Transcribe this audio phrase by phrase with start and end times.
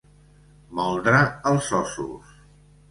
[0.79, 1.21] Moldre
[1.53, 2.37] els ossos.